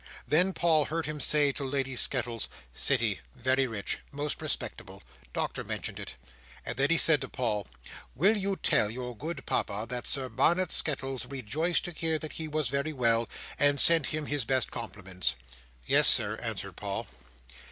[0.27, 6.15] Then Paul heard him say to Lady Skettles, "City—very rich—most respectable—Doctor mentioned it."
[6.65, 7.67] And then he said to Paul,
[8.15, 12.47] "Will you tell your good Papa that Sir Barnet Skettles rejoiced to hear that he
[12.47, 13.29] was very well,
[13.59, 15.35] and sent him his best compliments?"
[15.85, 17.05] "Yes, Sir," answered Paul.